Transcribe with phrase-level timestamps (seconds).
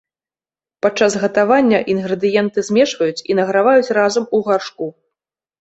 [0.85, 4.91] Падчас гатавання інгрэдыенты змешваюць і награваюць разам у гаршку.